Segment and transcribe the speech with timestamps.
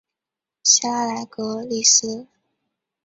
[0.63, 2.25] 希拉莱格利斯。